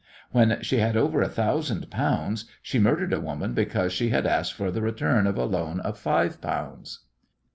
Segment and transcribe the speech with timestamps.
[0.31, 4.53] When she had over a thousand pounds she murdered a woman because she had asked
[4.55, 7.01] for the return of a loan of five pounds.